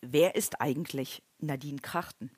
Wer 0.00 0.36
ist 0.36 0.60
eigentlich 0.60 1.24
Nadine 1.40 1.80
Krachten? 1.80 2.30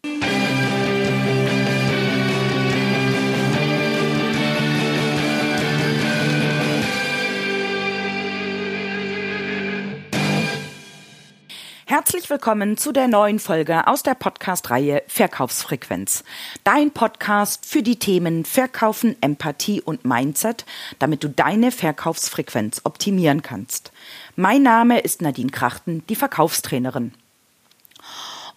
Herzlich 11.84 12.30
willkommen 12.30 12.78
zu 12.78 12.92
der 12.92 13.08
neuen 13.08 13.38
Folge 13.38 13.86
aus 13.86 14.02
der 14.02 14.14
Podcast-Reihe 14.14 15.02
Verkaufsfrequenz. 15.06 16.24
Dein 16.64 16.92
Podcast 16.92 17.66
für 17.66 17.82
die 17.82 17.98
Themen 17.98 18.46
Verkaufen, 18.46 19.16
Empathie 19.20 19.82
und 19.82 20.06
Mindset, 20.06 20.64
damit 20.98 21.22
du 21.24 21.28
deine 21.28 21.72
Verkaufsfrequenz 21.72 22.80
optimieren 22.84 23.42
kannst. 23.42 23.92
Mein 24.34 24.62
Name 24.62 25.00
ist 25.00 25.20
Nadine 25.20 25.50
Krachten, 25.50 26.06
die 26.08 26.16
Verkaufstrainerin. 26.16 27.12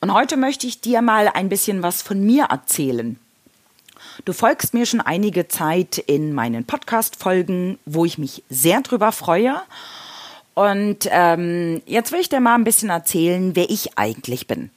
Und 0.03 0.13
heute 0.13 0.35
möchte 0.35 0.67
ich 0.67 0.81
dir 0.81 1.01
mal 1.01 1.29
ein 1.29 1.47
bisschen 1.47 1.81
was 1.81 2.01
von 2.01 2.19
mir 2.19 2.47
erzählen. 2.49 3.17
Du 4.25 4.33
folgst 4.33 4.73
mir 4.73 4.85
schon 4.85 4.99
einige 4.99 5.47
Zeit 5.47 5.97
in 5.97 6.33
meinen 6.33 6.65
Podcast-Folgen, 6.65 7.79
wo 7.85 8.03
ich 8.03 8.17
mich 8.17 8.43
sehr 8.49 8.81
drüber 8.81 9.13
freue 9.13 9.61
und 10.55 11.07
ähm, 11.09 11.81
jetzt 11.85 12.11
will 12.11 12.19
ich 12.19 12.27
dir 12.27 12.41
mal 12.41 12.55
ein 12.55 12.65
bisschen 12.65 12.89
erzählen, 12.89 13.55
wer 13.55 13.69
ich 13.69 13.97
eigentlich 13.97 14.45
bin. 14.45 14.71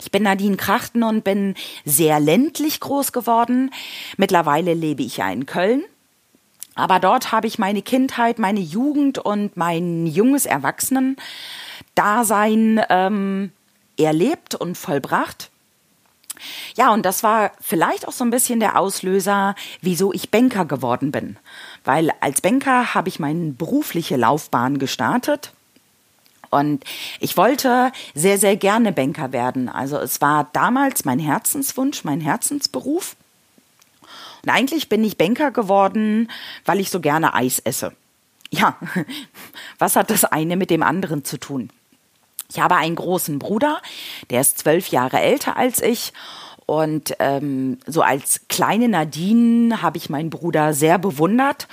Ich 0.00 0.10
bin 0.10 0.22
Nadine 0.22 0.56
Krachten 0.56 1.02
und 1.02 1.24
bin 1.24 1.54
sehr 1.84 2.18
ländlich 2.18 2.80
groß 2.80 3.12
geworden. 3.12 3.70
Mittlerweile 4.16 4.72
lebe 4.72 5.02
ich 5.02 5.18
ja 5.18 5.30
in 5.30 5.44
Köln. 5.44 5.84
Aber 6.74 7.00
dort 7.00 7.32
habe 7.32 7.48
ich 7.48 7.58
meine 7.58 7.82
Kindheit, 7.82 8.38
meine 8.38 8.60
Jugend 8.60 9.18
und 9.18 9.58
mein 9.58 10.06
junges 10.06 10.46
Erwachsenen-Dasein 10.46 12.80
ähm, 12.88 13.52
erlebt 13.98 14.54
und 14.54 14.76
vollbracht. 14.76 15.50
Ja, 16.76 16.92
und 16.92 17.04
das 17.04 17.22
war 17.22 17.52
vielleicht 17.60 18.06
auch 18.06 18.12
so 18.12 18.24
ein 18.24 18.30
bisschen 18.30 18.60
der 18.60 18.78
Auslöser, 18.78 19.54
wieso 19.80 20.12
ich 20.12 20.30
Banker 20.30 20.64
geworden 20.64 21.10
bin. 21.10 21.36
Weil 21.84 22.12
als 22.20 22.40
Banker 22.40 22.94
habe 22.94 23.08
ich 23.08 23.18
meine 23.18 23.52
berufliche 23.52 24.16
Laufbahn 24.16 24.78
gestartet. 24.78 25.52
Und 26.50 26.84
ich 27.20 27.36
wollte 27.36 27.92
sehr, 28.14 28.38
sehr 28.38 28.56
gerne 28.56 28.92
Banker 28.92 29.32
werden. 29.32 29.68
Also 29.68 29.98
es 29.98 30.20
war 30.20 30.48
damals 30.52 31.04
mein 31.04 31.18
Herzenswunsch, 31.18 32.04
mein 32.04 32.20
Herzensberuf. 32.20 33.16
Und 34.42 34.50
eigentlich 34.50 34.88
bin 34.88 35.04
ich 35.04 35.18
Banker 35.18 35.50
geworden, 35.50 36.30
weil 36.64 36.80
ich 36.80 36.90
so 36.90 37.00
gerne 37.00 37.34
Eis 37.34 37.58
esse. 37.58 37.92
Ja, 38.50 38.78
was 39.78 39.96
hat 39.96 40.10
das 40.10 40.24
eine 40.24 40.56
mit 40.56 40.70
dem 40.70 40.82
anderen 40.82 41.24
zu 41.24 41.38
tun? 41.38 41.70
Ich 42.50 42.60
habe 42.60 42.76
einen 42.76 42.96
großen 42.96 43.38
Bruder, 43.38 43.82
der 44.30 44.40
ist 44.40 44.58
zwölf 44.58 44.88
Jahre 44.88 45.20
älter 45.20 45.58
als 45.58 45.82
ich. 45.82 46.14
Und 46.64 47.14
ähm, 47.18 47.78
so 47.86 48.00
als 48.00 48.40
kleine 48.48 48.88
Nadine 48.88 49.82
habe 49.82 49.98
ich 49.98 50.08
meinen 50.08 50.30
Bruder 50.30 50.72
sehr 50.72 50.98
bewundert 50.98 51.68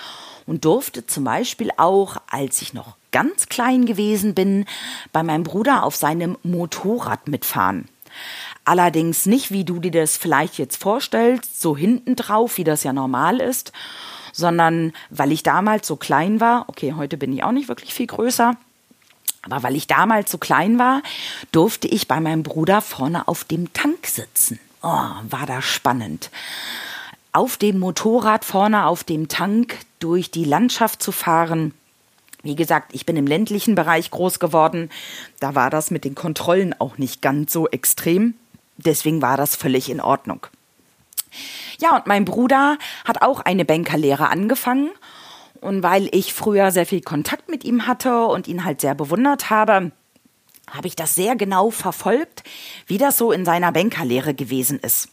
und 0.46 0.66
durfte 0.66 1.08
zum 1.08 1.24
Beispiel 1.24 1.72
auch, 1.78 2.18
als 2.30 2.62
ich 2.62 2.74
noch 2.74 2.96
ganz 3.12 3.48
klein 3.48 3.86
gewesen 3.86 4.36
bin, 4.36 4.66
bei 5.14 5.24
meinem 5.24 5.44
Bruder 5.44 5.84
auf 5.84 5.96
seinem 5.96 6.38
Motorrad 6.44 7.30
mitfahren. 7.30 7.88
Allerdings 8.66 9.26
nicht, 9.26 9.52
wie 9.52 9.64
du 9.64 9.80
dir 9.80 9.92
das 9.92 10.18
vielleicht 10.18 10.58
jetzt 10.58 10.82
vorstellst, 10.82 11.62
so 11.62 11.78
hinten 11.78 12.18
drauf, 12.18 12.58
wie 12.58 12.64
das 12.66 12.84
ja 12.84 12.92
normal 12.92 13.40
ist, 13.40 13.72
sondern 14.34 14.92
weil 15.10 15.32
ich 15.32 15.44
damals 15.44 15.88
so 15.88 15.96
klein 15.96 16.42
war, 16.42 16.66
okay, 16.68 16.94
heute 16.94 17.16
bin 17.16 17.32
ich 17.32 17.44
auch 17.44 17.54
nicht 17.54 17.70
wirklich 17.70 17.94
viel 17.94 18.08
größer, 18.08 18.58
aber 19.46 19.64
weil 19.64 19.76
ich 19.76 19.88
damals 19.88 20.32
so 20.32 20.38
klein 20.38 20.80
war, 20.80 21.02
durfte 21.52 21.88
ich 21.88 22.08
bei 22.08 22.20
meinem 22.20 22.44
Bruder 22.44 22.82
vorne 22.82 23.28
auf 23.28 23.44
dem 23.44 23.72
Tank 23.74 24.08
sitzen. 24.08 24.60
Oh, 24.82 24.88
war 25.30 25.46
das 25.46 25.64
spannend. 25.64 26.32
Auf 27.32 27.58
dem 27.58 27.80
Motorrad 27.80 28.44
vorne 28.44 28.88
auf 28.88 29.04
dem 29.04 29.28
Tank 29.28 29.78
durch 30.00 30.32
die 30.32 30.46
Landschaft 30.46 31.02
zu 31.04 31.12
fahren. 31.12 31.74
Wie 32.44 32.56
gesagt, 32.56 32.94
ich 32.94 33.06
bin 33.06 33.18
im 33.18 33.28
ländlichen 33.28 33.76
Bereich 33.76 34.12
groß 34.12 34.40
geworden. 34.40 34.90
Da 35.40 35.56
war 35.56 35.70
das 35.70 35.92
mit 35.92 36.06
den 36.06 36.16
Kontrollen 36.16 36.76
auch 36.80 36.98
nicht 36.98 37.22
ganz 37.22 37.52
so 37.52 37.68
extrem. 37.68 38.36
Deswegen 38.78 39.22
war 39.22 39.38
das 39.38 39.56
völlig 39.56 39.90
in 39.90 40.02
Ordnung. 40.02 40.48
Ja, 41.80 41.96
und 41.96 42.08
mein 42.08 42.26
Bruder 42.26 42.78
hat 43.04 43.22
auch 43.22 43.42
eine 43.42 43.66
Bankerlehre 43.66 44.30
angefangen 44.30 44.92
und 45.66 45.82
weil 45.82 46.10
ich 46.12 46.34
früher 46.34 46.72
sehr 46.72 46.86
viel 46.86 47.02
Kontakt 47.02 47.50
mit 47.50 47.64
ihm 47.64 47.88
hatte 47.88 48.26
und 48.28 48.48
ihn 48.48 48.64
halt 48.64 48.82
sehr 48.82 48.94
bewundert 48.94 49.50
habe, 49.50 49.92
habe 50.70 50.88
ich 50.88 50.96
das 50.96 51.16
sehr 51.16 51.36
genau 51.36 51.72
verfolgt, 51.72 52.44
wie 52.86 53.00
das 53.00 53.18
so 53.18 53.32
in 53.32 53.46
seiner 53.46 53.72
Bankerlehre 53.72 54.36
gewesen 54.36 54.80
ist. 54.80 55.10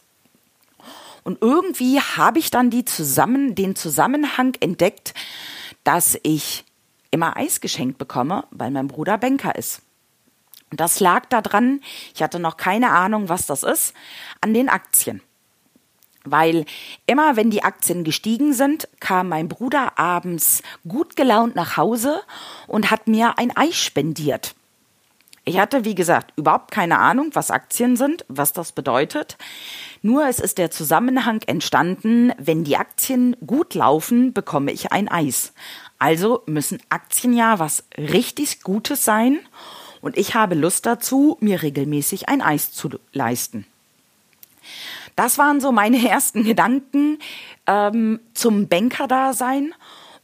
Und 1.23 1.41
irgendwie 1.41 1.99
habe 1.99 2.37
ich 2.37 2.51
dann 2.51 2.69
die 2.69 2.85
zusammen, 2.85 3.55
den 3.55 3.75
Zusammenhang 3.75 4.55
entdeckt, 4.59 5.13
dass 5.83 6.19
ich 6.21 6.65
immer 7.09 7.35
Eis 7.35 7.59
geschenkt 7.59 7.97
bekomme, 7.97 8.45
weil 8.51 8.71
mein 8.71 8.87
Bruder 8.87 9.17
Banker 9.17 9.55
ist. 9.55 9.81
Und 10.69 10.79
das 10.79 10.99
lag 10.99 11.25
daran, 11.27 11.81
ich 12.13 12.21
hatte 12.21 12.39
noch 12.39 12.57
keine 12.57 12.91
Ahnung, 12.91 13.29
was 13.29 13.45
das 13.45 13.63
ist, 13.63 13.93
an 14.41 14.53
den 14.53 14.69
Aktien. 14.69 15.21
Weil 16.23 16.65
immer 17.05 17.35
wenn 17.35 17.49
die 17.49 17.63
Aktien 17.63 18.03
gestiegen 18.03 18.53
sind, 18.53 18.87
kam 18.99 19.29
mein 19.29 19.49
Bruder 19.49 19.99
abends 19.99 20.63
gut 20.87 21.15
gelaunt 21.15 21.55
nach 21.55 21.77
Hause 21.77 22.21
und 22.67 22.91
hat 22.91 23.07
mir 23.07 23.37
ein 23.37 23.55
Ei 23.55 23.71
spendiert. 23.71 24.55
Ich 25.45 25.59
hatte, 25.59 25.83
wie 25.83 25.95
gesagt, 25.95 26.31
überhaupt 26.37 26.71
keine 26.71 26.99
Ahnung, 26.99 27.31
was 27.33 27.51
Aktien 27.51 27.97
sind, 27.97 28.23
was 28.29 28.53
das 28.53 28.71
bedeutet. 28.71 29.37
Nur 30.01 30.25
es 30.25 30.39
ist 30.39 30.57
der 30.57 30.71
Zusammenhang 30.71 31.41
entstanden, 31.45 32.31
wenn 32.37 32.63
die 32.63 32.77
Aktien 32.77 33.35
gut 33.45 33.73
laufen, 33.73 34.31
bekomme 34.31 34.71
ich 34.71 34.93
ein 34.93 35.09
Eis. 35.09 35.53
Also 35.99 36.43
müssen 36.45 36.81
Aktien 36.87 37.33
ja 37.33 37.59
was 37.59 37.83
richtig 37.97 38.61
Gutes 38.61 39.03
sein 39.03 39.39
und 40.01 40.17
ich 40.17 40.35
habe 40.35 40.55
Lust 40.55 40.85
dazu, 40.85 41.37
mir 41.39 41.61
regelmäßig 41.61 42.29
ein 42.29 42.41
Eis 42.41 42.71
zu 42.71 42.89
leisten. 43.11 43.65
Das 45.15 45.37
waren 45.37 45.61
so 45.61 45.71
meine 45.71 46.07
ersten 46.09 46.43
Gedanken 46.43 47.19
ähm, 47.67 48.19
zum 48.33 48.67
Banker-Dasein 48.67 49.73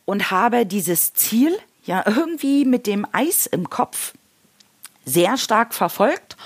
und 0.06 0.32
habe 0.32 0.66
dieses 0.66 1.14
Ziel 1.14 1.58
ja 1.84 2.04
irgendwie 2.06 2.66
mit 2.66 2.88
dem 2.88 3.06
Eis 3.12 3.46
im 3.46 3.70
Kopf 3.70 4.14
sehr 5.06 5.38
stark 5.38 5.74
verfolgt 5.74 6.38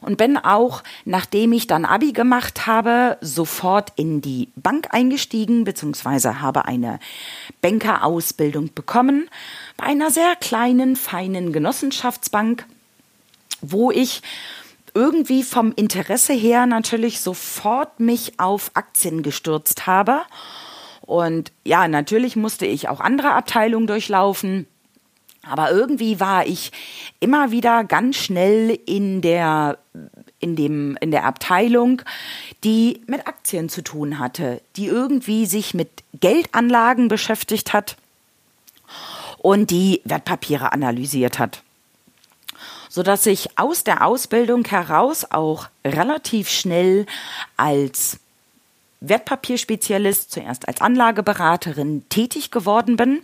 und 0.00 0.16
bin 0.16 0.38
auch, 0.38 0.82
nachdem 1.04 1.52
ich 1.52 1.66
dann 1.66 1.84
Abi 1.84 2.12
gemacht 2.12 2.66
habe, 2.66 3.18
sofort 3.20 3.92
in 3.96 4.20
die 4.20 4.48
Bank 4.56 4.88
eingestiegen, 4.90 5.64
beziehungsweise 5.64 6.40
habe 6.40 6.64
eine 6.64 6.98
Bankerausbildung 7.60 8.72
bekommen 8.74 9.28
bei 9.76 9.84
einer 9.86 10.10
sehr 10.10 10.36
kleinen, 10.36 10.96
feinen 10.96 11.52
Genossenschaftsbank, 11.52 12.66
wo 13.60 13.90
ich 13.90 14.22
irgendwie 14.94 15.42
vom 15.42 15.72
Interesse 15.72 16.32
her 16.32 16.66
natürlich 16.66 17.20
sofort 17.20 18.00
mich 18.00 18.38
auf 18.38 18.70
Aktien 18.74 19.22
gestürzt 19.22 19.86
habe. 19.86 20.22
Und 21.02 21.52
ja, 21.64 21.88
natürlich 21.88 22.36
musste 22.36 22.66
ich 22.66 22.88
auch 22.88 23.00
andere 23.00 23.32
Abteilungen 23.32 23.86
durchlaufen. 23.86 24.66
Aber 25.42 25.70
irgendwie 25.70 26.20
war 26.20 26.46
ich 26.46 26.70
immer 27.18 27.50
wieder 27.50 27.82
ganz 27.84 28.16
schnell 28.16 28.78
in 28.86 29.22
der, 29.22 29.78
in 30.38 30.54
dem, 30.54 30.98
in 31.00 31.10
der 31.10 31.24
Abteilung, 31.24 32.02
die 32.62 33.00
mit 33.06 33.26
Aktien 33.26 33.68
zu 33.70 33.82
tun 33.82 34.18
hatte, 34.18 34.60
die 34.76 34.86
irgendwie 34.86 35.46
sich 35.46 35.72
mit 35.72 35.88
Geldanlagen 36.20 37.08
beschäftigt 37.08 37.72
hat 37.72 37.96
und 39.38 39.70
die 39.70 40.02
Wertpapiere 40.04 40.72
analysiert 40.72 41.38
hat 41.38 41.62
so 42.90 43.04
dass 43.04 43.24
ich 43.24 43.56
aus 43.56 43.84
der 43.84 44.04
Ausbildung 44.04 44.66
heraus 44.66 45.24
auch 45.30 45.68
relativ 45.84 46.50
schnell 46.50 47.06
als 47.56 48.18
Wertpapierspezialist, 49.00 50.32
zuerst 50.32 50.66
als 50.66 50.80
Anlageberaterin 50.80 52.04
tätig 52.08 52.50
geworden 52.50 52.96
bin. 52.96 53.22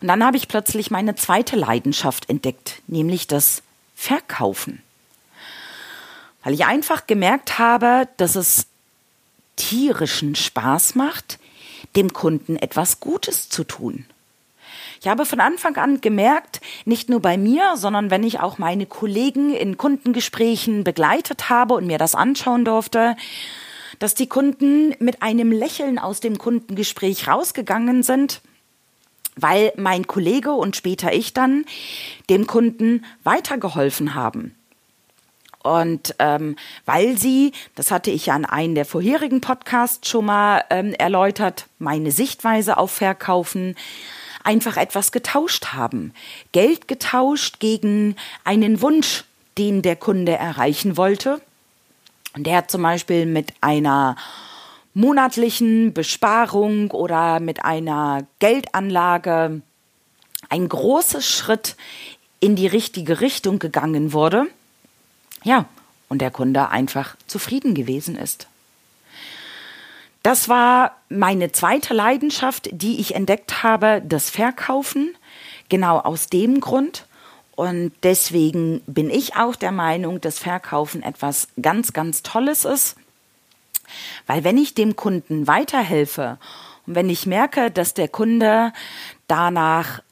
Und 0.00 0.08
dann 0.08 0.22
habe 0.22 0.36
ich 0.36 0.46
plötzlich 0.46 0.90
meine 0.90 1.16
zweite 1.16 1.56
Leidenschaft 1.56 2.28
entdeckt, 2.28 2.82
nämlich 2.86 3.26
das 3.26 3.62
Verkaufen. 3.96 4.82
Weil 6.44 6.52
ich 6.52 6.66
einfach 6.66 7.06
gemerkt 7.06 7.58
habe, 7.58 8.08
dass 8.18 8.36
es 8.36 8.66
tierischen 9.56 10.34
Spaß 10.34 10.94
macht, 10.94 11.38
dem 11.96 12.12
Kunden 12.12 12.56
etwas 12.56 13.00
Gutes 13.00 13.48
zu 13.48 13.64
tun. 13.64 14.04
Ich 15.00 15.06
habe 15.06 15.24
von 15.24 15.40
Anfang 15.40 15.76
an 15.76 16.00
gemerkt, 16.00 16.60
nicht 16.84 17.08
nur 17.08 17.20
bei 17.20 17.36
mir, 17.38 17.76
sondern 17.76 18.10
wenn 18.10 18.24
ich 18.24 18.40
auch 18.40 18.58
meine 18.58 18.86
Kollegen 18.86 19.54
in 19.54 19.76
Kundengesprächen 19.76 20.84
begleitet 20.84 21.48
habe 21.48 21.74
und 21.74 21.86
mir 21.86 21.98
das 21.98 22.14
anschauen 22.14 22.64
durfte, 22.64 23.16
dass 23.98 24.14
die 24.14 24.28
Kunden 24.28 24.94
mit 24.98 25.22
einem 25.22 25.52
Lächeln 25.52 25.98
aus 25.98 26.20
dem 26.20 26.38
Kundengespräch 26.38 27.28
rausgegangen 27.28 28.02
sind, 28.02 28.40
weil 29.36 29.72
mein 29.76 30.06
Kollege 30.06 30.52
und 30.52 30.76
später 30.76 31.12
ich 31.12 31.32
dann 31.32 31.64
dem 32.28 32.46
Kunden 32.46 33.04
weitergeholfen 33.22 34.14
haben. 34.14 34.54
Und 35.62 36.14
ähm, 36.18 36.56
weil 36.86 37.18
sie, 37.18 37.52
das 37.74 37.90
hatte 37.90 38.10
ich 38.10 38.26
ja 38.26 38.36
in 38.36 38.44
einem 38.44 38.74
der 38.74 38.84
vorherigen 38.84 39.40
Podcasts 39.40 40.08
schon 40.08 40.26
mal 40.26 40.64
ähm, 40.70 40.94
erläutert, 40.94 41.66
meine 41.78 42.10
Sichtweise 42.12 42.78
auf 42.78 42.92
Verkaufen, 42.92 43.74
einfach 44.48 44.78
etwas 44.78 45.12
getauscht 45.12 45.74
haben. 45.74 46.14
Geld 46.52 46.88
getauscht 46.88 47.60
gegen 47.60 48.16
einen 48.44 48.80
Wunsch, 48.80 49.24
den 49.58 49.82
der 49.82 49.94
Kunde 49.94 50.32
erreichen 50.32 50.96
wollte. 50.96 51.42
Und 52.34 52.46
der 52.46 52.56
hat 52.56 52.70
zum 52.70 52.80
Beispiel 52.80 53.26
mit 53.26 53.52
einer 53.60 54.16
monatlichen 54.94 55.92
Besparung 55.92 56.90
oder 56.92 57.40
mit 57.40 57.62
einer 57.62 58.26
Geldanlage 58.38 59.60
ein 60.48 60.68
großer 60.68 61.20
Schritt 61.20 61.76
in 62.40 62.56
die 62.56 62.68
richtige 62.68 63.20
Richtung 63.20 63.58
gegangen 63.58 64.14
wurde. 64.14 64.46
Ja, 65.44 65.66
und 66.08 66.22
der 66.22 66.30
Kunde 66.30 66.70
einfach 66.70 67.16
zufrieden 67.26 67.74
gewesen 67.74 68.16
ist. 68.16 68.46
Das 70.22 70.48
war 70.48 70.96
meine 71.08 71.52
zweite 71.52 71.94
Leidenschaft, 71.94 72.68
die 72.72 73.00
ich 73.00 73.14
entdeckt 73.14 73.62
habe, 73.62 74.02
das 74.04 74.30
Verkaufen. 74.30 75.16
Genau 75.68 75.98
aus 75.98 76.26
dem 76.26 76.60
Grund. 76.60 77.06
Und 77.54 77.92
deswegen 78.02 78.82
bin 78.86 79.10
ich 79.10 79.36
auch 79.36 79.56
der 79.56 79.72
Meinung, 79.72 80.20
dass 80.20 80.38
Verkaufen 80.38 81.02
etwas 81.02 81.48
ganz, 81.60 81.92
ganz 81.92 82.22
Tolles 82.22 82.64
ist. 82.64 82.96
Weil 84.26 84.44
wenn 84.44 84.58
ich 84.58 84.74
dem 84.74 84.96
Kunden 84.96 85.46
weiterhelfe 85.46 86.38
und 86.86 86.94
wenn 86.94 87.10
ich 87.10 87.26
merke, 87.26 87.70
dass 87.70 87.94
der 87.94 88.08
Kunde 88.08 88.72
danach 89.26 90.02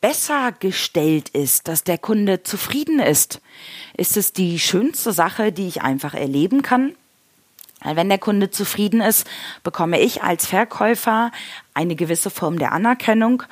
besser 0.00 0.52
gestellt 0.52 1.28
ist, 1.28 1.68
dass 1.68 1.84
der 1.84 1.98
Kunde 1.98 2.42
zufrieden 2.42 2.98
ist, 2.98 3.40
ist 3.96 4.16
es 4.16 4.32
die 4.32 4.58
schönste 4.58 5.12
Sache, 5.12 5.52
die 5.52 5.68
ich 5.68 5.82
einfach 5.82 6.14
erleben 6.14 6.62
kann. 6.62 6.94
Wenn 7.84 8.08
der 8.08 8.18
Kunde 8.18 8.50
zufrieden 8.50 9.00
ist, 9.00 9.26
bekomme 9.62 10.00
ich 10.00 10.22
als 10.22 10.46
Verkäufer 10.46 11.32
eine 11.74 11.96
gewisse 11.96 12.30
Form 12.30 12.58
der 12.58 12.72
Anerkennung. 12.72 13.42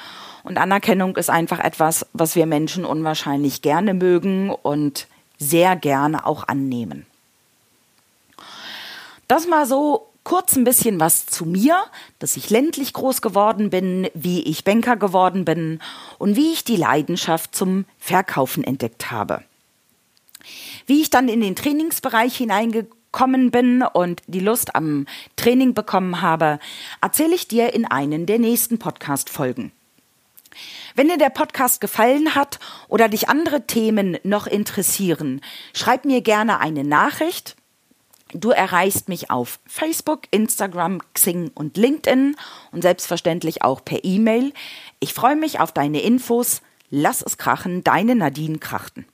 Und 0.43 0.59
Anerkennung 0.59 1.17
ist 1.17 1.31
einfach 1.31 1.59
etwas, 1.59 2.07
was 2.13 2.37
wir 2.37 2.47
Menschen 2.47 2.85
unwahrscheinlich 2.85 3.63
gerne 3.63 3.95
mögen 3.95 4.51
und 4.51 5.07
sehr 5.39 5.77
gerne 5.77 6.27
auch 6.27 6.47
annehmen. 6.49 7.07
Das 9.29 9.47
mal 9.47 9.67
so 9.67 10.07
kurz 10.23 10.57
ein 10.57 10.65
bisschen 10.65 11.01
was 11.01 11.27
zu 11.27 11.47
mir, 11.47 11.77
dass 12.19 12.37
ich 12.37 12.51
ländlich 12.51 12.93
groß 12.93 13.23
geworden 13.23 13.71
bin, 13.71 14.09
wie 14.15 14.43
ich 14.43 14.65
Banker 14.65 14.97
geworden 14.97 15.45
bin 15.45 15.81
und 16.19 16.37
wie 16.37 16.53
ich 16.53 16.65
die 16.65 16.77
Leidenschaft 16.77 17.55
zum 17.55 17.85
Verkaufen 17.99 18.65
entdeckt 18.65 19.11
habe. 19.11 19.43
Wie 20.87 21.01
ich 21.01 21.11
dann 21.11 21.29
in 21.29 21.41
den 21.41 21.57
Trainingsbereich 21.57 22.37
hineingekommen 22.37 23.00
bin 23.51 23.83
und 23.83 24.23
die 24.27 24.41
Lust 24.41 24.75
am 24.75 25.07
Training 25.37 25.75
bekommen 25.75 26.23
habe, 26.23 26.59
erzähle 27.01 27.35
ich 27.35 27.49
dir 27.49 27.75
in 27.75 27.85
einen 27.85 28.27
der 28.27 28.39
nächsten 28.39 28.79
Podcast-Folgen. 28.79 29.73
Wenn 30.95 31.09
dir 31.09 31.19
der 31.19 31.31
Podcast 31.31 31.81
gefallen 31.81 32.35
hat 32.35 32.59
oder 32.89 33.09
dich 33.09 33.29
andere 33.29 33.67
Themen 33.67 34.19
noch 34.25 34.47
interessieren, 34.47 35.41
schreib 35.75 36.05
mir 36.05 36.21
gerne 36.21 36.61
eine 36.61 36.85
Nachricht 36.85 37.57
Du 38.33 38.51
erreichst 38.51 39.09
mich 39.09 39.31
auf 39.31 39.59
Facebook, 39.67 40.23
Instagram, 40.31 41.01
Xing 41.15 41.51
und 41.55 41.77
LinkedIn 41.77 42.37
und 42.71 42.83
selbstverständlich 42.83 43.63
auch 43.63 43.85
per 43.85 44.05
E-Mail. 44.05 44.53
Ich 45.01 45.15
freue 45.15 45.37
mich 45.37 45.59
auf 45.59 45.73
deine 45.73 46.01
Infos. 46.01 46.63
Lass 46.91 47.23
es 47.23 47.39
krachen, 47.39 47.83
deine 47.83 48.15
Nadine 48.15 48.59
Krachten. 48.59 49.05